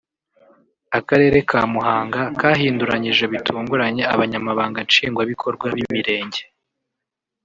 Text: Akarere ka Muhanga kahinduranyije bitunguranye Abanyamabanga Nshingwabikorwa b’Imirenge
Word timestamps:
Akarere 0.99 1.37
ka 1.49 1.61
Muhanga 1.73 2.21
kahinduranyije 2.39 3.23
bitunguranye 3.33 4.03
Abanyamabanga 4.13 4.79
Nshingwabikorwa 4.87 5.65
b’Imirenge 5.75 6.41